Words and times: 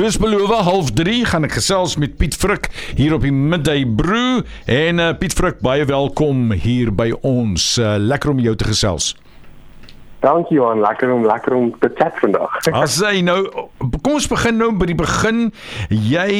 Soos 0.00 0.16
beloof, 0.16 0.48
half 0.64 0.86
3 0.96 1.26
gaan 1.28 1.44
ek 1.44 1.58
gesels 1.58 1.98
met 2.00 2.14
Piet 2.16 2.32
Frik 2.32 2.70
hier 2.96 3.12
op 3.12 3.20
die 3.26 3.34
Midday 3.34 3.82
Brew 3.84 4.38
en 4.64 4.96
uh, 4.96 5.10
Piet 5.20 5.34
Frik, 5.36 5.58
baie 5.60 5.84
welkom 5.84 6.54
hier 6.56 6.88
by 6.88 7.10
ons. 7.20 7.74
Uh, 7.76 7.98
lekker 8.00 8.32
om 8.32 8.40
jou 8.40 8.54
te 8.56 8.70
gesels. 8.70 9.10
Dankie 10.20 10.58
Johan, 10.58 10.80
lekker 10.84 11.12
om 11.12 11.24
lekker 11.24 11.54
om 11.56 11.70
te 11.80 11.88
chat 11.96 12.18
vandag. 12.20 12.58
As 12.76 12.98
jy 13.00 13.22
nou 13.24 13.38
kom 14.04 14.18
ons 14.18 14.28
begin 14.28 14.58
nou 14.60 14.68
by 14.76 14.90
die 14.90 14.96
begin. 14.98 15.46
Jy 15.88 16.32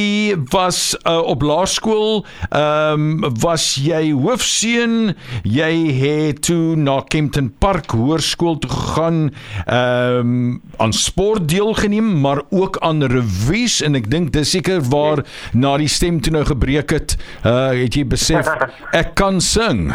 was 0.52 0.92
uh, 1.00 1.20
op 1.32 1.44
laerskool, 1.46 2.22
ehm 2.50 3.06
um, 3.24 3.38
was 3.40 3.72
jy 3.80 4.10
hoofseun, 4.12 5.14
jy 5.48 5.70
het 5.96 6.42
toe 6.50 6.76
na 6.76 6.98
Kempton 7.08 7.48
Park 7.62 7.94
Hoërskool 7.96 8.60
toe 8.60 8.72
gegaan, 8.74 9.22
ehm 9.64 10.20
um, 10.20 10.60
aan 10.80 10.92
sport 10.96 11.48
deelgeneem, 11.48 12.12
maar 12.20 12.42
ook 12.50 12.78
aan 12.84 13.04
revues 13.08 13.80
en 13.84 13.96
ek 13.96 14.10
dink 14.12 14.32
dis 14.36 14.56
seker 14.56 14.84
waar 14.92 15.24
na 15.56 15.76
die 15.80 15.88
stem 15.88 16.20
toe 16.20 16.36
nou 16.36 16.44
gebreek 16.48 16.92
het, 16.96 17.16
uh, 17.44 17.72
het 17.76 17.96
jy 17.96 18.04
besef 18.08 18.48
ek 19.00 19.14
kan 19.16 19.40
sing. 19.40 19.88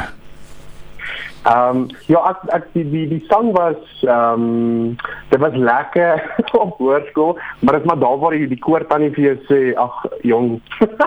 Ehm 1.46 1.78
um, 1.78 1.82
ja, 2.10 2.22
ek, 2.32 2.40
ek 2.56 2.64
die 2.74 2.84
die 2.90 3.04
die 3.12 3.24
sang 3.30 3.52
was 3.54 3.82
ehm 4.02 4.46
um, 4.46 4.96
dit 5.30 5.40
was 5.44 5.54
lekker 5.54 6.24
op 6.64 6.80
hoërskool, 6.82 7.36
maar 7.60 7.78
dit 7.78 7.84
is 7.84 7.90
maar 7.92 8.00
daar 8.02 8.18
waar 8.24 8.34
jy 8.34 8.48
die 8.50 8.58
koor 8.64 8.86
tannie 8.90 9.12
vir 9.14 9.26
jou 9.28 9.36
sê, 9.50 9.60
ag 9.78 10.00
jong, 10.26 10.56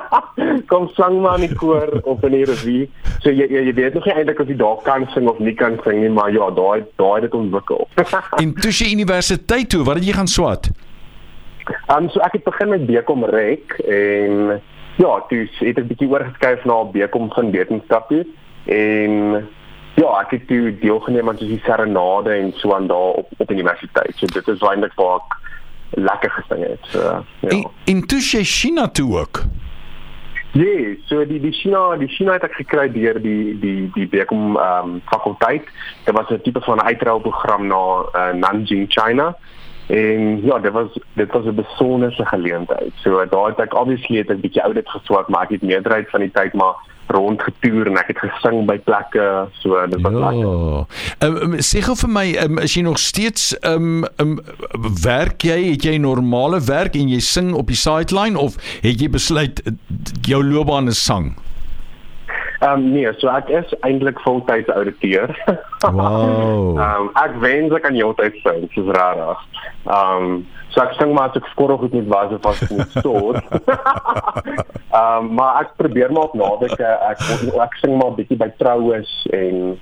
kom 0.71 0.87
sang 0.95 1.19
maar 1.25 1.43
in 1.43 1.49
die 1.49 1.59
koor 1.59 1.91
of 2.05 2.23
in 2.29 2.37
die 2.37 2.45
revue. 2.47 2.87
So 3.19 3.35
jy 3.35 3.49
jy, 3.51 3.65
jy 3.67 3.75
weet 3.81 3.99
nog 3.99 4.07
nie 4.07 4.15
eintlik 4.15 4.45
of 4.47 4.55
jy 4.55 4.59
daar 4.63 4.79
kan 4.87 5.09
sing 5.17 5.27
of 5.27 5.43
nie 5.43 5.57
kan 5.59 5.81
sing 5.83 6.05
nie, 6.05 6.13
maar 6.21 6.31
ja, 6.31 6.53
daai 6.55 6.87
daai 7.03 7.17
het 7.19 7.27
dit 7.27 7.37
ontwikkel. 7.41 7.89
en 8.45 8.55
toe 8.63 8.71
jy 8.71 8.93
universiteit 8.95 9.75
toe, 9.75 9.83
wat 9.91 9.99
het 9.99 10.07
jy 10.07 10.19
gaan 10.23 10.31
swat? 10.31 10.71
Ehm 11.67 12.05
um, 12.05 12.11
so 12.15 12.23
ek 12.23 12.39
het 12.39 12.47
begin 12.47 12.77
met 12.77 12.87
Bekom 12.87 13.27
Rek 13.27 13.81
en 13.83 14.61
ja, 15.03 15.19
toe 15.35 15.45
het 15.51 15.67
ek 15.67 15.83
'n 15.83 15.91
bietjie 15.91 16.15
oorgeskuif 16.15 16.63
na 16.63 16.85
Bekom 16.95 17.27
van 17.35 17.51
wetenskap 17.51 18.15
en 18.15 19.49
Ja, 19.99 20.11
ek 20.21 20.31
het 20.37 20.47
toe 20.47 20.71
deelgeneem 20.79 21.29
aan 21.29 21.41
die 21.41 21.61
serenade 21.65 22.31
en 22.31 22.53
so 22.55 22.75
aan 22.75 22.87
daar 22.87 23.19
op 23.23 23.31
op 23.37 23.51
universiteit. 23.51 24.15
So 24.17 24.27
dit 24.27 24.49
is 24.49 24.61
eintlik 24.63 24.95
waar 24.95 25.17
ek 25.19 25.39
lekker 25.91 26.31
gesing 26.31 26.67
het. 26.67 26.91
So 26.93 27.01
ja. 27.03 27.25
En, 27.49 27.65
en 27.85 28.07
toe 28.07 28.21
jy 28.23 28.45
China 28.45 28.89
toe 28.89 29.19
ook. 29.19 29.43
Ja, 30.53 30.65
yes, 30.65 31.03
so 31.11 31.25
die 31.27 31.41
die 31.41 31.53
China, 31.53 31.97
die 31.97 32.09
China 32.09 32.39
het 32.39 32.47
ek 32.47 32.55
gekry 32.61 32.87
deur 32.93 33.19
die 33.23 33.59
die 33.61 33.91
die 33.95 34.07
Bekom 34.09 34.57
ehm 34.57 34.95
um, 34.95 35.01
fakulteit. 35.11 35.67
Dit 36.07 36.15
was 36.15 36.31
'n 36.31 36.41
tipe 36.43 36.61
van 36.61 36.83
uitruilprogram 36.83 37.67
na 37.67 37.83
uh, 38.15 38.33
Nanjing, 38.35 38.87
China. 38.89 39.37
En 39.89 40.45
ja, 40.45 40.59
dit 40.59 40.73
was 40.73 40.99
dit 41.13 41.33
was 41.33 41.45
'n 41.45 41.55
besondere 41.55 42.27
geleentheid. 42.27 42.93
So 43.03 43.27
daar 43.27 43.49
het 43.49 43.59
ek 43.59 43.75
obviously 43.75 44.19
het 44.19 44.31
'n 44.31 44.41
bietjie 44.41 44.63
oudit 44.63 44.89
geswat, 44.89 45.29
maar 45.29 45.43
ek 45.43 45.59
het 45.59 45.63
meerderheid 45.63 46.11
van 46.11 46.21
die 46.21 46.31
tyd 46.31 46.53
maar 46.53 46.75
rondgetoer 47.15 47.91
en 47.91 47.99
ek 48.01 48.13
het 48.13 48.23
gesing 48.25 48.67
by 48.69 48.79
plekke 48.87 49.27
so 49.63 49.81
dit 49.91 50.03
was 50.05 50.13
ja. 50.13 50.31
lekker. 50.31 51.03
Ehm 51.19 51.37
um, 51.49 51.59
sê 51.65 51.83
gou 51.85 51.97
vir 52.05 52.13
my, 52.13 52.27
um, 52.45 52.63
is 52.65 52.77
jy 52.77 52.85
nog 52.87 53.01
steeds 53.03 53.51
ehm 53.61 54.05
um, 54.05 54.07
um, 54.23 54.39
werk 55.03 55.45
jy, 55.49 55.59
het 55.73 55.89
jy 55.89 55.99
normale 56.03 56.61
werk 56.69 56.97
en 56.99 57.11
jy 57.13 57.21
sing 57.25 57.55
op 57.57 57.71
die 57.73 57.79
sideline 57.79 58.39
of 58.39 58.59
het 58.85 59.01
jy 59.01 59.11
besluit 59.11 59.63
jou 60.27 60.43
loopbaan 60.45 60.89
is 60.93 61.05
sang? 61.05 61.35
Ehm 62.59 62.73
um, 62.73 62.93
nee, 62.93 63.13
so 63.19 63.29
ek 63.31 63.49
is 63.55 63.75
eintlik 63.87 64.21
voltyds 64.21 64.71
ouditeur. 64.75 65.31
Wow. 65.79 66.75
Ehm 66.75 66.81
um, 66.83 67.11
ek 67.15 67.37
wens 67.39 67.75
ek 67.77 67.85
kan 67.87 67.95
heeltyd 67.95 68.39
sing, 68.43 68.65
dis 68.75 68.89
rarig. 68.97 69.45
Ehm 69.87 70.25
um, 70.25 70.41
so 70.75 70.83
ek 70.83 70.97
sing 70.99 71.13
maar 71.15 71.31
as 71.31 71.39
ek 71.39 71.47
skorrel 71.53 71.79
goed 71.79 71.95
met 71.95 72.09
was 72.11 72.35
of 72.35 72.49
as 72.51 72.65
ek 72.67 72.73
moet 72.75 72.97
stoor. 72.99 73.39
Ehm 73.39 74.99
um, 74.99 75.31
maar 75.39 75.61
ek 75.63 75.77
probeer 75.79 76.11
maar 76.11 76.33
op 76.33 76.35
naweek 76.35 76.83
ek 76.83 77.23
ek 77.69 77.79
sing 77.79 77.95
maar 78.01 78.17
bietjie 78.19 78.41
by 78.43 78.51
troues 78.59 79.15
en 79.39 79.79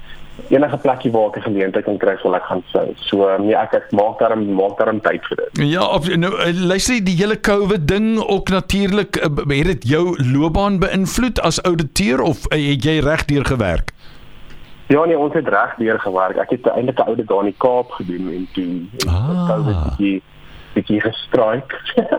enige 0.48 0.76
plekkie 0.76 1.10
waar 1.10 1.28
ek 1.28 1.36
'n 1.36 1.42
geleentheid 1.42 1.84
kan 1.84 1.98
kry 1.98 2.16
sal 2.22 2.34
ek 2.34 2.42
gaan 2.42 2.62
sing. 2.72 2.92
So 2.94 3.36
nee, 3.38 3.54
ek 3.54 3.72
ek 3.72 3.90
maak 3.90 4.18
daar 4.18 4.38
maak 4.38 4.78
daar 4.78 4.92
'n 4.92 5.00
tyd 5.00 5.24
vir 5.26 5.36
dit. 5.36 5.68
Ja, 5.68 5.84
op, 5.84 6.04
nou 6.04 6.32
eh, 6.38 6.54
luister 6.54 7.04
die 7.04 7.16
hele 7.16 7.40
COVID 7.40 7.88
ding 7.88 8.18
ook 8.18 8.48
natuurlik 8.48 9.16
eh, 9.16 9.56
het 9.58 9.66
dit 9.66 9.88
jou 9.88 10.16
loopbaan 10.32 10.78
beïnvloed 10.78 11.40
as 11.40 11.62
ouditeur 11.62 12.20
of 12.20 12.46
eh, 12.46 12.70
het 12.70 12.84
jy 12.84 12.98
reg 13.00 13.24
deur 13.24 13.44
gewerk? 13.44 13.92
Ja 14.88 15.04
nee, 15.04 15.18
ons 15.18 15.34
het 15.34 15.48
reg 15.48 15.74
deur 15.76 15.98
gewerk. 16.00 16.36
Ek 16.36 16.50
het 16.50 16.66
eintlik 16.66 16.98
'n 16.98 17.06
audit 17.06 17.26
daar 17.26 17.38
in 17.38 17.44
die 17.44 17.58
Kaap 17.58 17.90
gedoen 17.90 18.28
en 18.32 18.48
toe 18.52 18.86
ah. 19.08 19.48
COVID 19.48 19.76
bietjie 19.84 20.22
bietjie 20.76 21.00
gestraik. 21.04 21.74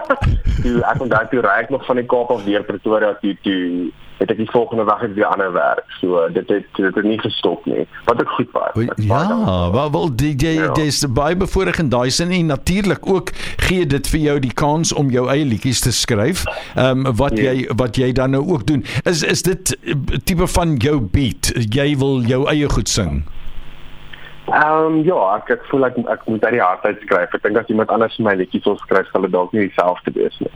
toe 0.63 0.81
ek 0.89 1.05
daai 1.13 1.29
toe 1.31 1.45
ry 1.45 1.61
ek 1.63 1.71
nog 1.73 1.85
van 1.87 2.01
die 2.01 2.09
Kaap 2.09 2.33
af 2.33 2.43
weer 2.49 2.65
Pretoria 2.67 3.13
toe 3.21 3.37
toe 3.45 3.61
het 4.17 4.31
ek 4.33 4.39
die 4.41 4.49
volgende 4.49 4.85
dag 4.85 5.03
weer 5.13 5.25
ander 5.29 5.51
werk. 5.53 5.85
So 5.99 6.25
dit 6.33 6.49
het 6.49 6.65
dit 6.75 6.95
het 6.95 7.05
nie 7.05 7.19
gestop 7.21 7.65
nie. 7.69 7.85
Wat 8.09 8.21
ek 8.21 8.33
goed 8.37 8.49
was. 8.55 8.79
Ja, 9.05 9.71
wel 9.71 9.91
wel 9.93 10.09
die 10.15 10.33
jy 10.33 10.55
ja. 10.57 10.71
dis 10.77 11.03
baie 11.19 11.37
bevoorreg 11.37 11.79
in 11.83 11.91
daai 11.93 12.09
sin 12.09 12.33
en 12.33 12.49
natuurlik 12.53 13.05
ook 13.05 13.31
gee 13.69 13.85
dit 13.85 14.09
vir 14.13 14.19
jou 14.19 14.37
die 14.47 14.53
kans 14.53 14.93
om 14.93 15.13
jou 15.13 15.27
eie 15.29 15.45
liedjies 15.45 15.83
te 15.85 15.93
skryf. 15.93 16.45
Ehm 16.75 17.05
um, 17.05 17.15
wat 17.21 17.37
ja. 17.37 17.53
jy 17.53 17.69
wat 17.77 17.97
jy 17.97 18.11
dan 18.11 18.33
nou 18.33 18.43
ook 18.47 18.65
doen. 18.67 18.85
Is 19.05 19.23
is 19.23 19.45
dit 19.45 19.77
tipe 20.23 20.47
van 20.47 20.77
jou 20.81 20.99
beat? 21.01 21.53
Jy 21.69 21.89
wil 21.97 22.21
jou 22.25 22.45
eie 22.49 22.69
goed 22.69 22.89
sing. 22.89 23.25
Ehm 24.47 24.85
um, 24.85 25.03
ja, 25.03 25.19
ek 25.35 25.49
ek 25.57 25.65
voel 25.67 25.89
ek 25.89 25.97
ek 26.07 26.23
moet 26.31 26.41
daai 26.41 26.59
hardheid 26.59 27.01
skryf. 27.03 27.33
Ek 27.35 27.43
dink 27.43 27.59
as 27.59 27.67
iemand 27.73 27.91
anders 27.91 28.15
my 28.23 28.35
liedjies 28.39 28.63
wil 28.69 28.77
skryf, 28.79 29.09
sal 29.11 29.27
dit 29.27 29.33
dalk 29.35 29.51
nie 29.51 29.67
dieselfde 29.67 30.13
wees 30.15 30.37
nie. 30.39 30.53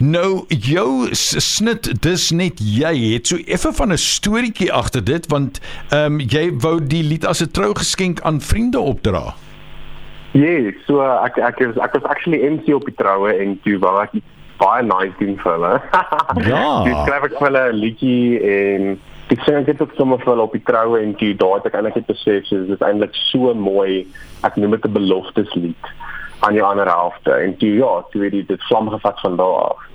Nou 0.00 0.44
jou 0.48 1.08
snit 1.16 1.88
dis 2.04 2.30
net 2.30 2.60
jy 2.60 2.92
het 3.14 3.30
so 3.30 3.40
effe 3.46 3.72
van 3.76 3.92
'n 3.92 4.00
storieetjie 4.00 4.72
agter 4.72 5.04
dit 5.04 5.26
want 5.32 5.60
ehm 5.90 6.20
um, 6.20 6.20
jy 6.20 6.50
wou 6.60 6.76
die 6.80 7.02
lied 7.02 7.24
as 7.24 7.40
'n 7.40 7.50
trougeskenk 7.50 8.20
aan 8.20 8.40
vriende 8.40 8.80
opdra. 8.80 9.34
Ja, 10.32 10.46
yes, 10.46 10.74
so 10.86 11.00
ek 11.00 11.38
ek 11.38 11.60
is 11.60 11.76
ek 11.76 11.92
was 11.92 12.04
actually 12.04 12.44
MC 12.44 12.74
op 12.74 12.84
die 12.84 12.94
troue 12.94 13.32
en 13.32 13.58
toe 13.64 13.78
wou 13.78 13.96
ek 14.02 14.12
baie 14.60 14.82
nice 14.82 15.16
doen 15.18 15.36
vir 15.40 15.52
hulle. 15.52 15.74
ja. 16.52 16.84
Dis 16.84 16.98
skryf 17.04 17.24
ek 17.24 17.38
vir 17.38 17.46
hulle 17.48 17.64
'n 17.72 17.80
liedjie 17.80 18.40
en 18.40 19.00
ek 19.30 19.42
sê 19.46 19.54
ek 19.60 19.66
het 19.72 19.82
ook 19.82 19.94
sommer 19.96 20.22
hulle 20.24 20.42
op 20.42 20.52
die 20.52 20.64
troue 20.66 21.00
en 21.00 21.14
toe 21.14 21.34
daar 21.38 21.58
het 21.58 21.66
ek 21.70 21.76
eintlik 21.78 22.06
besef 22.06 22.46
so 22.48 22.58
dit 22.58 22.74
is 22.74 22.86
eintlik 22.86 23.14
so 23.30 23.54
mooi. 23.54 24.06
Ek 24.42 24.56
noem 24.56 24.76
dit 24.76 24.84
'n 24.84 24.92
belofteslied 24.92 25.84
aan 26.40 26.56
die 26.56 26.62
ander 26.62 26.88
helfte 26.88 27.32
en 27.32 27.56
toe 27.56 27.74
ja, 27.76 27.92
toe 28.10 28.24
het 28.24 28.48
dit 28.48 28.62
vlam 28.68 28.88
gevat 28.88 29.20
van 29.20 29.36
daar 29.36 29.60
af. 29.70 29.86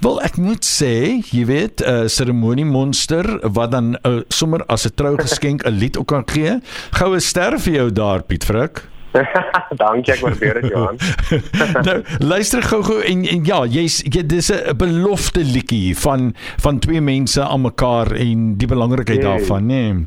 Wel 0.00 0.20
ek 0.24 0.36
moet 0.40 0.64
sê, 0.64 1.20
jy 1.20 1.44
weet, 1.44 1.80
'n 1.80 1.88
uh, 1.88 2.06
seremonie 2.08 2.64
monster 2.64 3.24
wat 3.52 3.70
dan 3.70 3.98
uh, 4.02 4.20
sommer 4.28 4.64
as 4.66 4.86
'n 4.86 4.94
trougeskenk 4.94 5.64
'n 5.64 5.76
lied 5.76 5.98
ook 5.98 6.06
kan 6.06 6.24
gee. 6.24 6.60
Goue 6.90 7.20
ster 7.20 7.58
vir 7.60 7.72
jou 7.74 7.92
daar 7.92 8.22
Piet 8.22 8.44
Frik. 8.44 8.88
Dankie, 9.80 10.14
ek 10.14 10.22
waardeer 10.22 10.60
dit 10.60 10.70
Johan. 10.70 10.98
nou, 11.88 11.96
luister 12.22 12.62
gou-gou 12.62 13.00
en, 13.02 13.24
en 13.26 13.44
ja, 13.44 13.64
jy's 13.66 14.00
jy, 14.06 14.22
dis 14.26 14.52
'n 14.54 14.76
belofte 14.78 15.42
liedjie 15.44 15.96
van 15.98 16.32
van 16.62 16.78
twee 16.78 17.00
mense 17.00 17.42
aan 17.42 17.66
mekaar 17.66 18.12
en 18.12 18.54
die 18.56 18.70
belangrikheid 18.70 19.22
nee. 19.22 19.28
daarvan, 19.28 19.66
nê. 19.66 19.82
Nee. 19.92 20.06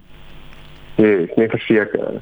Nee, 0.96 1.28
nee, 1.36 1.50
verseker. 1.50 2.22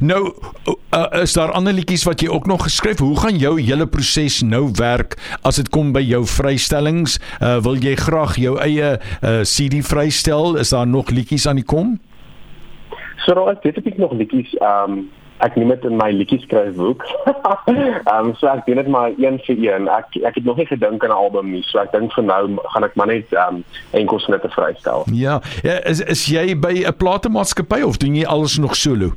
Nou 0.00 0.34
uh, 0.66 1.22
is 1.22 1.32
daar 1.32 1.52
ander 1.54 1.72
liedjies 1.72 2.04
wat 2.04 2.20
jy 2.20 2.28
ook 2.28 2.46
nog 2.46 2.62
geskryf? 2.66 2.98
Hoe 2.98 3.16
gaan 3.20 3.38
jou 3.38 3.54
hele 3.60 3.86
proses 3.86 4.40
nou 4.42 4.70
werk 4.74 5.14
as 5.46 5.60
dit 5.60 5.68
kom 5.70 5.92
by 5.94 6.02
jou 6.02 6.24
vrystellings? 6.26 7.20
Uh, 7.38 7.60
wil 7.62 7.78
jy 7.78 7.94
graag 7.94 8.36
jou 8.36 8.56
eie 8.58 8.96
uh, 8.98 9.40
CD 9.46 9.80
vrystel? 9.86 10.58
Is 10.58 10.74
daar 10.74 10.86
nog 10.86 11.10
liedjies 11.10 11.46
aan 11.46 11.62
die 11.62 11.66
kom? 11.66 11.98
So, 13.26 13.46
ek 13.52 13.62
weet 13.62 13.78
ek 13.84 13.98
nog 14.00 14.12
liedjies 14.16 14.52
um 14.58 15.04
ek 15.44 15.56
neem 15.56 15.72
dit 15.72 15.84
in 15.88 15.96
my 15.96 16.10
liedjie 16.12 16.40
skryfboek. 16.44 17.04
Ehm 17.70 18.30
um, 18.30 18.34
so 18.38 18.48
ek 18.50 18.66
doen 18.66 18.80
dit 18.82 18.90
maar 18.92 19.10
een 19.16 19.40
vir 19.46 19.56
een. 19.64 19.88
Ek 19.88 20.16
ek 20.22 20.38
het 20.40 20.44
nog 20.44 20.60
nie 20.60 20.68
gedink 20.68 21.04
aan 21.04 21.10
'n 21.10 21.22
album 21.24 21.50
nie. 21.50 21.62
So 21.68 21.78
ek 21.78 21.92
dink 21.92 22.12
vir 22.12 22.24
nou 22.24 22.58
gaan 22.74 22.84
ek 22.84 22.94
maar 22.94 23.10
net 23.12 23.32
ehm 23.32 23.60
um, 23.60 23.64
enkels 23.90 24.26
net 24.26 24.42
te 24.42 24.52
vrystel. 24.52 25.04
Ja, 25.12 25.40
ja 25.62 25.80
is 25.84 26.00
is 26.00 26.26
jy 26.26 26.54
by 26.58 26.84
'n 26.86 26.96
platemaatskappy 26.96 27.82
of 27.82 27.96
doen 27.96 28.14
jy 28.14 28.26
alles 28.26 28.58
nog 28.58 28.76
solo? 28.76 29.12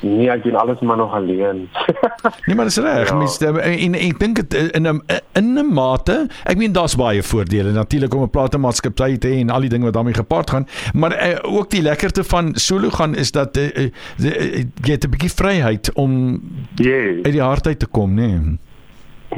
Nee, 0.00 0.28
ek 0.30 0.42
doen 0.42 0.54
alles 0.54 0.80
maar 0.80 0.96
nog 0.96 1.14
alleen. 1.14 1.68
nee, 2.46 2.56
maar 2.56 2.64
dis 2.64 2.76
reg. 2.76 3.08
Ja. 3.08 3.14
Mens 3.14 3.38
en, 3.38 3.94
ek 3.94 4.18
dink 4.18 4.36
dit 4.42 4.54
in 4.54 4.86
'n 4.86 5.02
in 5.32 5.58
'n 5.58 5.72
mate, 5.74 6.26
ek 6.44 6.56
meen 6.56 6.72
daar's 6.72 6.96
baie 6.96 7.22
voordele 7.22 7.72
natuurlik 7.72 8.14
om 8.14 8.22
'n 8.22 8.30
platemaatskappy 8.30 9.16
te 9.18 9.28
hê 9.28 9.40
en 9.40 9.50
al 9.50 9.60
die 9.60 9.68
dinge 9.68 9.84
wat 9.84 9.94
daarmee 9.94 10.14
gepaard 10.14 10.50
gaan, 10.50 10.66
maar 10.92 11.12
uh, 11.12 11.38
ook 11.42 11.70
die 11.70 11.82
lekkerte 11.82 12.24
van 12.24 12.54
solo 12.54 12.90
gaan 12.90 13.14
is 13.14 13.32
dat 13.32 13.56
uh, 13.56 13.76
uh, 13.76 13.90
jy 14.82 14.92
het 14.92 15.04
'n 15.04 15.10
bietjie 15.10 15.32
vryheid 15.32 15.92
om 15.94 16.40
yes. 16.74 17.22
uit 17.22 17.32
die 17.32 17.42
hardheid 17.42 17.78
te 17.78 17.86
kom, 17.86 18.14
nê. 18.14 18.26
Nee. 18.26 18.58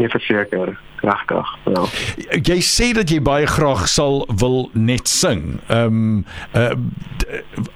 Nee, 0.01 0.09
verseker. 0.09 0.79
Regtig. 1.01 1.49
Ja. 1.65 1.83
Jy 2.45 2.57
sê 2.65 2.87
dat 2.97 3.11
jy 3.13 3.19
baie 3.25 3.45
graag 3.49 3.83
sal 3.89 4.23
wil 4.41 4.71
net 4.73 5.09
sing. 5.09 5.59
Ehm 5.69 6.01
um, 6.01 6.25
uh, 6.57 6.73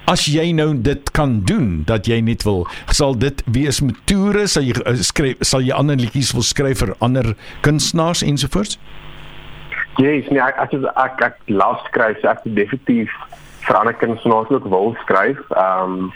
as 0.09 0.25
jy 0.29 0.47
nou 0.57 0.71
dit 0.81 1.11
kan 1.17 1.39
doen 1.45 1.83
dat 1.89 2.09
jy 2.09 2.23
net 2.25 2.47
wil, 2.49 2.65
sal 2.89 3.13
dit 3.21 3.43
wees 3.53 3.83
met 3.85 4.01
toere, 4.09 4.47
sal 4.49 4.65
jy 4.65 4.73
uh, 4.81 4.97
skryf 5.05 5.45
sal 5.45 5.65
jy 5.65 5.77
ander 5.77 6.01
liedjies 6.01 6.33
wil 6.37 6.45
skryf 6.45 6.81
vir 6.81 6.95
ander 7.05 7.35
kunstenaars 7.65 8.25
ensovoorts? 8.25 8.81
Yes, 10.01 10.25
nee, 10.33 10.41
ek 10.41 10.65
ek 10.65 10.77
ek, 10.81 11.25
ek 11.29 11.53
laat 11.53 11.85
skryf, 11.91 12.25
ek 12.25 12.45
definitief 12.57 13.13
vir 13.69 13.81
ander 13.83 14.01
kunstenaars 14.01 14.53
ook 14.53 14.73
wil 14.73 14.97
skryf. 15.05 15.45
Ehm 15.53 16.09
um, 16.09 16.13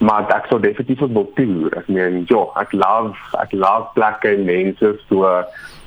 maar 0.00 0.28
ek 0.32 0.48
sou 0.48 0.60
definitief 0.60 1.02
wil 1.12 1.28
toer. 1.36 1.74
Ek 1.76 1.88
meen, 1.92 2.24
ja, 2.30 2.44
ek 2.60 2.72
love 2.72 3.16
ek 3.40 3.52
love 3.52 3.92
plekke 3.94 4.32
en 4.34 4.46
mense 4.48 4.94
so 5.08 5.28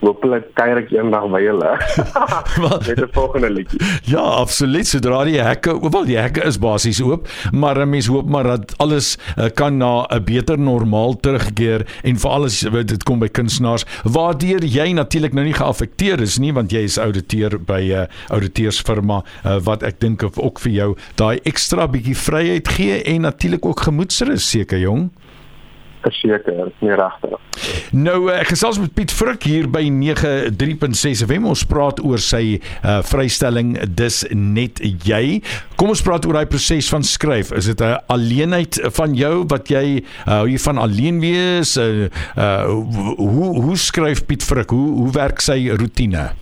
hopelik 0.04 0.50
kuier 0.58 0.82
ek 0.82 0.92
eendag 0.94 1.26
by 1.32 1.42
julle. 1.44 1.72
Met 2.64 3.00
'n 3.00 3.10
volgende 3.16 3.50
liedjie. 3.50 3.80
Ja, 4.10 4.24
absoluut. 4.44 4.88
Sodra 4.88 5.24
die 5.24 5.40
hekke, 5.42 5.78
wel 5.80 6.06
die 6.06 6.20
hekke 6.20 6.44
is 6.48 6.60
basies 6.60 7.02
oop, 7.02 7.28
maar 7.52 7.80
'n 7.80 7.90
mens 7.90 8.08
hoop 8.12 8.30
maar 8.30 8.44
dat 8.44 8.78
alles 8.78 9.18
uh, 9.38 9.50
kan 9.54 9.78
na 9.78 10.06
'n 10.10 10.24
beter 10.24 10.60
normaal 10.60 11.16
terugkeer 11.20 11.88
en 12.04 12.18
vir 12.18 12.30
alles 12.32 12.60
dit 12.60 13.04
kom 13.04 13.20
by 13.20 13.28
kunstenaars 13.28 13.86
waardeur 14.04 14.64
jy 14.64 14.92
natuurlik 14.92 15.34
nou 15.34 15.46
nie 15.46 15.54
geaffekteer 15.54 16.22
is 16.22 16.38
nie 16.38 16.54
want 16.54 16.72
jy 16.72 16.84
is 16.84 16.98
ouditeur 16.98 17.60
by 17.60 17.82
'n 17.82 17.92
uh, 17.92 18.06
auditeursfirma 18.30 19.24
uh, 19.46 19.60
wat 19.64 19.84
ek 19.84 20.00
dink 20.00 20.24
ook 20.24 20.60
vir 20.60 20.72
jou 20.72 20.90
daai 21.16 21.40
ekstra 21.44 21.88
bietjie 21.88 22.18
vryheid 22.18 22.68
gee 22.68 23.04
en 23.04 23.22
natuurlik 23.22 23.66
ook 23.66 23.80
gemoedsrus 24.04 24.50
seker 24.50 24.82
jong 24.84 25.12
verseker, 26.04 26.66
nie 26.84 26.96
regtig. 27.00 27.36
Nou 27.96 28.26
ek 28.28 28.50
gesels 28.50 28.76
met 28.76 28.92
Piet 28.92 29.14
Frik 29.16 29.46
hier 29.48 29.70
by 29.72 29.86
93.6 29.88 31.22
FM. 31.24 31.46
Ons 31.48 31.62
praat 31.64 32.02
oor 32.04 32.20
sy 32.20 32.58
uh, 32.58 32.98
vrystelling 33.08 33.78
Dis 33.88 34.18
net 34.36 34.82
jy. 34.84 35.40
Kom 35.80 35.94
ons 35.94 36.04
praat 36.04 36.28
oor 36.28 36.42
daai 36.42 36.52
proses 36.52 36.90
van 36.92 37.08
skryf. 37.08 37.54
Is 37.56 37.72
dit 37.72 37.80
'n 37.80 38.04
alleenheid 38.12 38.82
van 39.00 39.16
jou 39.16 39.46
wat 39.48 39.72
jy 39.72 40.04
uh, 40.04 40.42
hoe 40.42 40.52
jy 40.52 40.60
van 40.66 40.84
alleen 40.84 41.24
wees? 41.24 41.78
Uh, 41.80 42.12
uh, 42.36 42.68
hoe 43.16 43.64
hoe 43.64 43.78
skryf 43.80 44.26
Piet 44.28 44.44
Frik? 44.44 44.76
Hoe 44.76 45.00
hoe 45.00 45.12
werk 45.16 45.40
sy 45.40 45.72
rotine? 45.72 46.34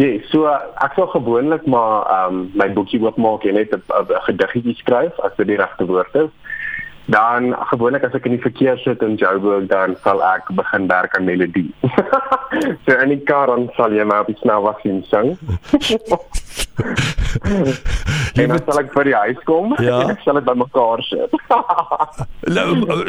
Ja, 0.00 0.08
so 0.32 0.48
ek 0.48 0.96
sou 0.96 1.04
gewoonlik 1.12 1.68
maar 1.68 2.08
um, 2.24 2.48
my 2.56 2.72
boekie 2.72 3.04
oopmaak 3.04 3.44
en 3.44 3.60
net 3.60 3.76
'n 3.76 3.84
gediggie 4.32 4.80
skryf 4.80 5.12
as 5.20 5.36
dit 5.36 5.52
die 5.52 5.60
regte 5.60 5.84
woord 5.84 6.14
is 6.24 6.32
dan 7.06 7.54
gewoonlik 7.70 8.02
as 8.04 8.14
ek 8.18 8.24
in 8.26 8.34
die 8.34 8.42
verkeer 8.42 8.78
sit 8.82 9.02
in 9.02 9.14
Joburg 9.20 9.68
dan 9.70 9.94
sal 10.02 10.22
ek 10.26 10.48
begin 10.58 10.88
werk 10.90 11.14
aan 11.16 11.28
melodie. 11.28 11.70
so 12.84 12.96
in 12.98 13.14
die 13.14 13.22
kar 13.28 13.46
dan 13.46 13.68
sal 13.76 13.94
jy 13.94 14.04
maar 14.04 14.26
op 14.26 14.30
die 14.32 14.38
snelweg 14.42 14.80
sien 14.82 15.04
sing. 15.10 15.38
en 18.40 18.50
dan 18.50 18.62
sal 18.66 18.82
ek 18.82 18.90
vir 18.96 19.10
die 19.10 19.14
huis 19.22 19.40
kom 19.46 19.76
ja. 19.78 19.98
en 20.02 20.10
ek 20.16 20.26
sal 20.26 20.40
dit 20.40 20.48
bymekaar 20.50 21.04
sit. 21.06 21.30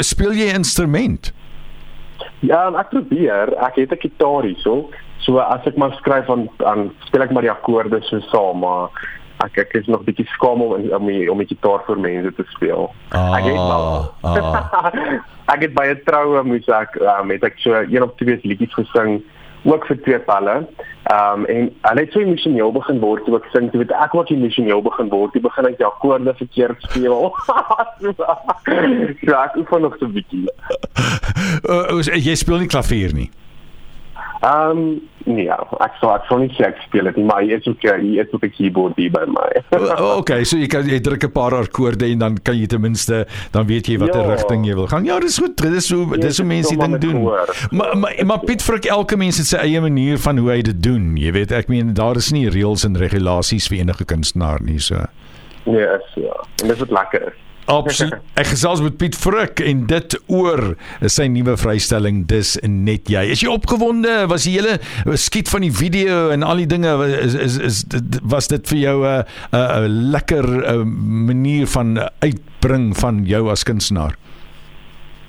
speel 0.06 0.34
jy 0.38 0.54
instrument? 0.54 1.34
Ja, 2.46 2.68
ek 2.78 2.94
probeer. 2.94 3.56
Ek 3.66 3.82
het 3.82 3.92
'n 3.92 4.02
gitaar 4.06 4.46
hierso. 4.46 4.90
So 5.26 5.42
as 5.42 5.66
ek 5.66 5.78
maar 5.78 5.94
skryf 5.98 6.30
aan 6.30 6.46
aan 6.64 6.94
speel 7.10 7.26
ek 7.26 7.32
maar 7.34 7.42
die 7.42 7.52
akkoorde 7.52 8.02
so 8.06 8.20
saam, 8.30 8.62
maar 8.62 8.94
ek 9.46 9.58
ek 9.64 9.74
is 9.80 9.88
nog 9.88 10.04
bietjie 10.08 10.26
skaam 10.34 10.62
om 10.66 10.76
om 10.98 11.08
die, 11.08 11.32
om 11.32 11.38
die 11.38 11.50
gitaar 11.50 11.84
vir 11.88 12.00
mense 12.00 12.34
te 12.38 12.46
speel. 12.56 12.90
Ah, 13.10 13.38
ek 13.38 13.50
het 13.50 13.56
wel. 13.56 13.88
Ah. 14.22 14.92
ek 15.54 15.66
het 15.68 15.74
by 15.78 15.88
'n 15.94 16.04
troue 16.06 16.44
moes 16.44 16.68
ek 16.68 17.00
um, 17.02 17.30
het 17.30 17.44
ek 17.44 17.60
so 17.64 17.74
een 17.74 18.04
of 18.04 18.16
twee 18.18 18.40
liedjies 18.44 18.74
gesing 18.74 19.22
ook 19.64 19.86
vir 19.86 20.02
twee 20.02 20.20
palle. 20.20 20.56
Ehm 21.08 21.40
um, 21.40 21.46
en 21.46 21.72
hulle 21.82 22.02
het 22.04 22.12
so 22.12 22.20
emosioneel 22.20 22.72
begin 22.72 23.00
word 23.00 23.26
toe 23.26 23.38
ek 23.38 23.50
sing, 23.54 23.72
toe 23.72 23.82
weet 23.82 23.92
ek 23.92 24.16
ook 24.16 24.30
emosioneel 24.30 24.82
begin 24.82 25.10
word. 25.10 25.32
Toe 25.34 25.42
begin 25.42 25.70
ek 25.72 25.78
die 25.78 25.88
akkoorde 25.88 26.34
verkeerd 26.36 26.88
speel. 26.90 27.32
ja, 29.30 29.44
ek 29.44 29.60
voel 29.70 29.86
nog 29.86 29.98
so 30.00 30.08
bietjie. 30.08 30.48
uh, 31.72 32.02
jy 32.02 32.36
speel 32.36 32.64
nie 32.64 32.72
klavier 32.72 33.14
nie. 33.16 33.30
Ehm 34.42 34.70
um, 34.78 34.82
nee, 35.26 35.50
ek 35.50 35.96
sou 36.00 36.12
ek 36.14 36.28
sou 36.30 36.38
nie 36.40 36.52
sê 36.54 36.68
ek 36.68 36.78
speel 36.86 37.10
dit 37.10 37.16
nie, 37.18 37.26
maar 37.26 37.42
jy 37.42 37.58
is 37.58 37.68
ook 37.68 37.82
jy 37.82 37.96
is 38.22 38.34
op 38.38 38.44
'n 38.46 38.52
keyboard 38.54 38.96
hier 39.02 39.12
by 39.12 39.26
my. 39.26 39.48
okay, 40.20 40.44
so 40.44 40.58
jy 40.62 40.68
kan 40.70 40.86
jy 40.86 41.00
druk 41.02 41.26
'n 41.26 41.32
paar 41.32 41.56
akkoorde 41.58 42.06
en 42.06 42.20
dan 42.20 42.38
kan 42.38 42.58
jy 42.58 42.68
ten 42.68 42.82
minste 42.82 43.26
dan 43.52 43.66
weet 43.66 43.88
jy 43.88 43.98
watter 43.98 44.22
ja. 44.22 44.36
rigting 44.36 44.66
jy 44.66 44.76
wil 44.76 44.88
gaan. 44.88 45.06
Ja, 45.06 45.20
dis 45.20 45.38
goed. 45.38 45.58
Dis 45.58 45.88
so 45.88 46.06
ja, 46.12 46.22
dis 46.22 46.38
hoe 46.38 46.46
mense 46.46 46.76
dit 46.76 47.02
doen. 47.02 47.24
Maar 47.72 47.98
maar 47.98 48.14
maar 48.26 48.40
Piet 48.40 48.62
Frik 48.62 48.86
elke 48.86 49.18
mens 49.18 49.38
het 49.38 49.48
sy 49.48 49.58
eie 49.58 49.82
manier 49.82 50.18
van 50.18 50.38
hoe 50.38 50.52
hy 50.52 50.62
dit 50.62 50.84
doen. 50.84 51.18
Jy 51.18 51.32
weet, 51.32 51.52
ek 51.52 51.68
meen 51.68 51.94
daar 51.94 52.16
is 52.16 52.32
nie 52.32 52.50
reëls 52.50 52.86
en 52.86 52.98
regulasies 52.98 53.68
vir 53.68 53.82
enige 53.82 54.06
kunstenaar 54.06 54.62
nie, 54.62 54.80
so. 54.80 55.02
Nee, 55.66 55.82
is 55.82 56.14
ja. 56.16 56.38
En 56.62 56.68
dis 56.68 56.80
wat 56.80 56.92
lekker 56.92 57.28
is. 57.28 57.47
Absoluut. 57.68 58.22
Ek 58.42 58.48
gesels 58.54 58.82
met 58.84 58.96
Piet 59.00 59.16
Frik 59.20 59.60
en 59.60 59.84
dit 59.90 60.16
oor 60.32 60.62
sy 61.12 61.28
nuwe 61.32 61.58
vrystelling 61.60 62.24
dis 62.30 62.56
net 62.64 63.12
jy. 63.12 63.26
Is 63.34 63.44
jy 63.44 63.52
opgewonde? 63.52 64.14
Was 64.32 64.48
die 64.48 64.56
hele 64.56 64.78
skiet 65.20 65.52
van 65.52 65.66
die 65.68 65.74
video 65.76 66.30
en 66.32 66.48
al 66.48 66.64
die 66.64 66.70
dinge 66.70 66.94
is 67.20 67.36
is, 67.36 67.58
is 67.60 67.82
was 68.24 68.48
dit 68.48 68.64
vir 68.72 68.80
jou 68.80 68.98
'n 69.04 69.24
'n 69.52 70.00
lekker 70.16 70.48
a, 70.64 70.78
manier 71.28 71.68
van 71.68 72.00
uitbring 72.24 72.96
van 72.96 73.26
jou 73.26 73.50
as 73.52 73.64
kunstenaar? 73.64 74.16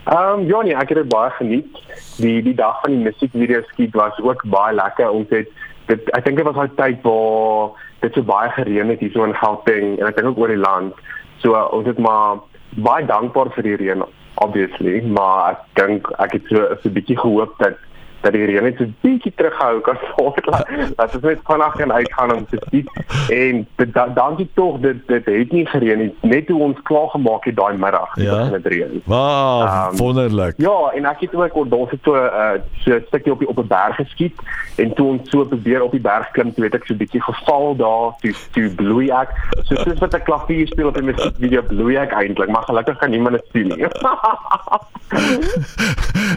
Ehm 0.06 0.40
um, 0.40 0.46
ja 0.46 0.62
nee, 0.62 0.74
ek 0.74 0.88
het 0.88 1.02
dit 1.02 1.08
baie 1.08 1.30
geniet. 1.30 1.74
Die 2.16 2.42
die 2.42 2.54
dag 2.54 2.80
van 2.80 2.94
die 2.94 3.02
musiekvideo 3.04 3.62
skiet 3.72 3.94
was 3.94 4.14
ook 4.22 4.46
baie 4.46 4.74
lekker. 4.74 5.10
Ons 5.10 5.28
het 5.30 5.50
dit 5.90 6.10
ek 6.16 6.24
dink 6.24 6.36
dit 6.36 6.46
was 6.46 6.56
al 6.56 6.70
tyd 6.76 7.02
waar 7.02 7.74
dit 8.00 8.14
so 8.14 8.22
baie 8.22 8.50
gereën 8.50 8.88
het 8.88 9.00
hier 9.00 9.12
so 9.12 9.24
in 9.24 9.34
Gauteng 9.34 9.98
en 9.98 10.06
ek 10.06 10.16
dink 10.16 10.30
ook 10.30 10.38
oor 10.38 10.54
die 10.54 10.64
land. 10.64 10.94
So 11.42 11.54
uh, 11.54 11.66
ons 11.72 11.86
het 11.86 11.98
maar 11.98 12.40
baie 12.84 13.06
dankbaar 13.06 13.52
vir 13.56 13.62
die 13.62 13.76
reën 13.76 14.04
obviously, 14.38 15.02
maar 15.02 15.52
ek 15.52 15.62
dink 15.78 16.10
ek 16.22 16.32
het 16.36 16.50
so 16.50 16.62
'n 16.88 16.94
bietjie 16.94 17.18
gehoop 17.18 17.54
dat 17.58 17.78
dat 18.20 18.32
die 18.32 18.44
reën 18.44 18.62
net 18.62 18.76
so 18.76 18.86
bietjie 19.00 19.32
terughou 19.36 19.80
kan 19.80 19.98
voort 20.14 20.44
dat 20.98 21.12
dit 21.12 21.22
net 21.22 21.40
vanaand 21.42 21.76
kan 21.80 21.92
uitgaan 21.92 22.34
om 22.34 22.46
te 22.46 22.58
sien 22.70 22.86
en 23.28 23.66
dankie 24.14 24.50
tog 24.54 24.80
dit 24.80 24.96
dit 25.06 25.24
het 25.24 25.52
nie 25.52 25.66
gereën 25.66 25.98
nie 25.98 26.14
net 26.20 26.46
toe 26.46 26.62
ons 26.62 26.82
klaar 26.82 27.08
gemaak 27.08 27.44
het 27.44 27.56
daai 27.56 27.76
middag 27.76 28.14
ja? 28.14 28.44
het 28.44 28.62
dit 28.62 28.72
reën. 28.72 29.02
Wow, 29.04 29.62
um, 29.62 29.96
wonderlik. 29.96 30.54
Ja, 30.56 30.90
en 30.94 31.04
ek 31.04 31.20
het 31.20 31.34
ook 31.34 31.70
daar 31.70 31.90
het 31.90 32.00
so 32.02 32.14
'n 32.14 32.24
uh, 32.24 32.50
so 32.84 32.94
'n 32.94 33.04
stukkie 33.06 33.32
op 33.32 33.38
die 33.38 33.48
op 33.48 33.58
'n 33.58 33.66
berg 33.66 33.96
geskiet 33.96 34.36
en 34.76 34.94
toe 34.94 35.06
ons 35.06 35.30
so 35.30 35.44
probeer 35.44 35.82
op 35.82 35.90
die 35.90 36.00
berg 36.00 36.30
klim, 36.30 36.54
toe 36.54 36.64
het 36.64 36.74
ek 36.74 36.86
so 36.86 36.94
'n 36.94 36.96
bietjie 36.96 37.22
geval 37.22 37.76
daar, 37.76 38.12
toe 38.20 38.34
toe 38.52 38.74
bloei 38.74 39.10
ek. 39.10 39.28
So 39.62 39.74
soos 39.74 39.98
wat 39.98 40.14
'n 40.14 40.22
klavier 40.22 40.66
speel 40.66 40.88
op 40.88 40.96
'n 40.96 41.04
musiekvideo 41.04 41.62
bloei 41.62 41.96
ek 41.96 42.12
eintlik, 42.12 42.48
maar 42.48 42.62
gelukkig 42.62 42.98
kan 42.98 43.10
niemand 43.10 43.34
dit 43.34 43.44
sien 43.52 43.68
nie. 43.68 43.84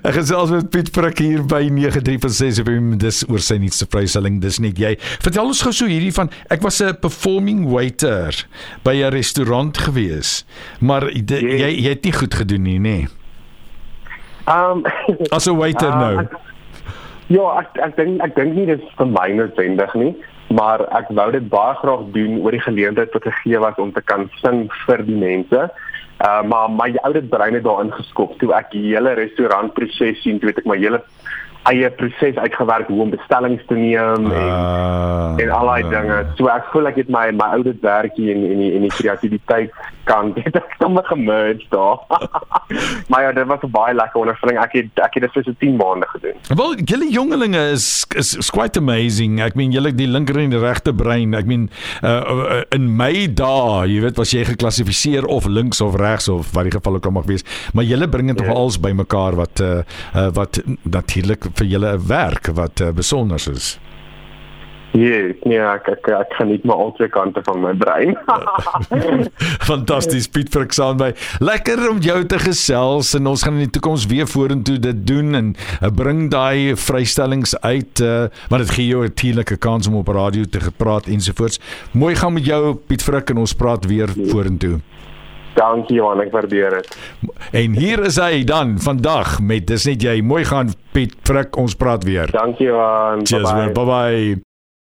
ek 0.08 0.14
gesels 0.14 0.50
met 0.50 0.70
Piet 0.70 0.92
Prik 0.92 1.18
hier 1.18 1.46
by 1.46 1.70
93.6 1.78 2.62
op 2.64 2.70
hom 2.72 2.92
dis 3.02 3.22
oor 3.30 3.44
sy 3.44 3.58
nuutste 3.62 3.88
vrystelling 3.92 4.40
dis 4.44 4.60
net 4.64 4.80
jy 4.80 4.96
vertel 5.24 5.52
ons 5.52 5.64
gou 5.66 5.74
so 5.76 5.90
hierdie 5.90 6.14
van 6.16 6.32
ek 6.54 6.64
was 6.66 6.82
'n 6.82 6.98
performing 7.02 7.66
waiter 7.72 8.36
by 8.84 8.96
'n 8.96 9.14
restaurant 9.14 9.78
gewees 9.78 10.46
maar 10.80 11.08
de, 11.12 11.38
yes. 11.42 11.62
jy 11.62 11.72
jy 11.86 11.90
het 11.90 12.04
nie 12.04 12.14
goed 12.14 12.34
gedoen 12.34 12.64
nie 12.64 12.80
nê 12.80 12.98
um 14.48 14.86
as 15.32 15.48
'n 15.48 15.58
waiter 15.58 15.90
uh, 15.90 16.00
nou 16.00 16.20
ek, 16.20 16.34
ja 17.28 17.48
ek 17.60 17.70
ek 17.88 17.96
dink 17.96 18.22
ek 18.22 18.36
dink 18.36 18.56
nie 18.56 18.66
dis 18.66 18.84
vir 18.98 19.08
my 19.08 19.30
noodwendig 19.32 19.96
nie 19.96 20.16
maar 20.52 20.84
ek 20.92 21.08
wou 21.10 21.32
dit 21.32 21.48
baie 21.50 21.76
graag 21.80 22.12
doen 22.12 22.42
oor 22.44 22.52
die 22.52 22.68
geleentheid 22.68 23.14
wat 23.14 23.24
gegee 23.24 23.60
was 23.60 23.78
om 23.78 23.92
te 23.92 24.02
kan 24.02 24.30
sing 24.42 24.68
vir 24.86 25.04
die 25.04 25.16
mense 25.16 25.72
Uh, 26.22 26.44
maar 26.46 26.70
my 26.70 26.94
ouer 27.02 27.24
brein 27.24 27.54
het 27.54 27.64
daarin 27.64 27.90
geskop 27.94 28.36
toe 28.38 28.52
ek 28.54 28.68
die 28.76 28.92
hele 28.92 29.16
restaurantproses 29.18 30.20
sien, 30.22 30.38
toe 30.38 30.52
weet 30.52 30.60
ek 30.62 30.68
my 30.70 30.78
hele 30.78 31.00
eie 31.70 31.90
proses 31.94 32.36
uitgewerk 32.36 32.88
hoe 32.88 33.02
om 33.02 33.10
bestellings 33.14 33.62
te 33.70 33.78
neem 33.78 34.32
en 34.32 34.32
uh, 34.32 35.44
en 35.44 35.50
al 35.54 35.70
daai 35.70 35.84
uh, 35.84 35.90
dinge. 35.90 36.20
So 36.40 36.50
ek 36.50 36.72
voel 36.74 36.90
ek 36.90 37.02
het 37.04 37.12
my 37.14 37.28
my 37.38 37.52
oude 37.58 37.76
werkie 37.84 38.32
en 38.34 38.46
en 38.50 38.62
die 38.64 38.72
en 38.78 38.86
die 38.88 38.94
kreatiwiteit 38.96 39.76
kan 40.10 40.32
dit 40.38 40.58
ek 40.58 40.74
sommer 40.82 41.06
gemerge 41.06 41.68
daar. 41.70 42.02
maar 43.12 43.28
ja, 43.28 43.34
dit 43.38 43.46
was 43.48 43.62
'n 43.62 43.72
baie 43.72 43.94
lekker 43.94 44.20
ondervinding. 44.24 44.60
Ek 44.64 44.74
het 44.80 45.04
ek 45.06 45.20
het 45.20 45.28
dit 45.28 45.36
vir 45.38 45.44
so 45.44 45.54
10 45.60 45.76
maande 45.78 46.08
gedoen. 46.16 46.40
Wel, 46.50 46.76
julle 46.94 47.12
jongelinge 47.12 47.64
is, 47.78 48.06
is 48.16 48.34
is 48.38 48.50
quite 48.50 48.80
amazing. 48.80 49.42
Ek 49.42 49.56
meen 49.56 49.72
julle 49.72 49.94
die 49.96 50.10
linker 50.10 50.42
en 50.42 50.50
die 50.50 50.60
regte 50.60 50.94
brein. 50.94 51.38
Ek 51.38 51.46
meen 51.46 51.70
uh, 52.02 52.64
in 52.74 52.90
my 52.98 53.28
dae, 53.34 53.86
jy 53.92 54.02
weet, 54.02 54.18
was 54.18 54.34
jy 54.34 54.46
geklassifiseer 54.50 55.30
of 55.30 55.46
links 55.46 55.82
of 55.82 55.96
regs 55.96 56.30
of 56.30 56.50
wat 56.58 56.64
die 56.64 56.74
geval 56.74 56.98
ook 56.98 57.06
al 57.06 57.18
mag 57.22 57.30
wees, 57.30 57.46
maar 57.74 57.86
julle 57.86 58.10
bring 58.10 58.34
dit 58.34 58.40
yeah. 58.40 58.48
tog 58.48 58.58
ja. 58.58 58.62
als 58.64 58.80
bymekaar 58.80 59.38
wat 59.38 59.62
uh, 59.62 59.82
uh, 60.16 60.28
wat 60.34 60.62
natuurlik 60.82 61.51
vir 61.56 61.68
julle 61.68 61.96
'n 61.98 62.08
werk 62.08 62.48
wat 62.56 62.82
uh, 62.82 62.92
besonder 62.92 63.40
is. 63.52 63.80
Yes, 64.92 65.38
nee, 65.48 65.56
ek 65.56 65.86
ek, 65.88 66.08
ek 66.12 66.34
kan 66.36 66.50
nie 66.52 66.58
maar 66.68 66.82
al 66.84 66.90
twee 66.98 67.08
kante 67.12 67.40
van 67.48 67.62
my 67.64 67.72
brein. 67.80 68.12
Fantasties 69.70 70.28
Piet 70.28 70.52
Frik 70.52 70.76
saam 70.76 71.00
by. 71.00 71.14
Lekker 71.40 71.80
om 71.88 72.02
jou 72.04 72.18
te 72.28 72.40
gesels 72.42 73.14
en 73.16 73.30
ons 73.32 73.46
gaan 73.46 73.56
in 73.56 73.70
die 73.70 73.74
toekoms 73.78 74.10
weer 74.12 74.28
vorentoe 74.28 74.76
dit 74.84 75.06
doen 75.08 75.38
en 75.40 75.54
uh, 75.56 75.88
bring 75.96 76.26
daai 76.34 76.76
vrystellings 76.76 77.56
uit 77.64 78.04
uh, 78.04 78.28
want 78.52 78.66
dit 78.66 78.76
gee 78.76 78.90
jou 78.92 79.06
'n 79.06 79.12
natuurlike 79.14 79.58
kans 79.64 79.88
om 79.88 79.96
op 79.96 80.12
radio 80.12 80.44
te 80.44 80.60
gepraat 80.60 81.08
ensovoorts. 81.08 81.62
Mooi 81.96 82.16
gaan 82.16 82.34
met 82.34 82.46
jou 82.46 82.76
Piet 82.76 83.04
Frik 83.04 83.30
en 83.30 83.38
ons 83.38 83.56
praat 83.56 83.88
weer 83.88 84.12
yes. 84.12 84.32
vorentoe. 84.32 84.82
Dankie 85.56 85.98
Johan, 86.00 86.22
ek 86.24 86.32
waardeer 86.32 86.78
dit. 86.80 86.94
En 87.52 87.76
hier 87.76 88.06
is 88.08 88.20
hy 88.22 88.44
dan 88.48 88.78
vandag 88.80 89.40
met 89.44 89.68
dis 89.68 89.88
net 89.90 90.04
jy. 90.04 90.22
Mooi 90.24 90.46
gaan 90.48 90.72
Piet 90.96 91.18
Frik, 91.28 91.58
ons 91.60 91.76
praat 91.76 92.08
weer. 92.08 92.32
Dankie 92.32 92.70
Johan. 92.72 93.28
Bye 93.28 93.44
bye. 93.44 93.68
bye, 93.74 93.86
-bye. 93.86 94.51